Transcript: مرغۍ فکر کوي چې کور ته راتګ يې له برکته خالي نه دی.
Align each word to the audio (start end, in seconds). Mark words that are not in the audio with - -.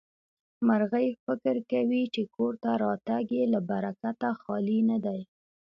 مرغۍ 0.67 1.07
فکر 1.25 1.55
کوي 1.71 2.03
چې 2.13 2.21
کور 2.35 2.53
ته 2.63 2.69
راتګ 2.83 3.25
يې 3.37 3.43
له 3.53 3.59
برکته 3.69 4.29
خالي 4.41 4.79
نه 4.89 4.97
دی. 5.05 5.21